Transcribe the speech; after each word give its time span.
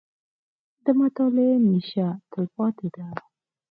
•د 0.85 0.87
مطالعې 0.99 1.55
نیشه، 1.67 2.07
تلپاتې 2.31 2.87
ده. 2.95 3.07